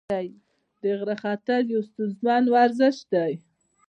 د 0.81 0.83
غره 0.99 1.15
ختل 1.21 1.63
یو 1.73 1.81
ستونزمن 1.89 2.43
ورزش 2.55 2.97
دی. 3.13 3.33